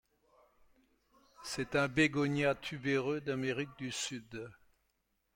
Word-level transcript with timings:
C'est 1.43 1.75
un 1.75 1.87
bégonia 1.87 2.55
tubéreux 2.55 3.21
d'Amérique 3.21 3.77
du 3.77 3.91
Sud. 3.91 4.49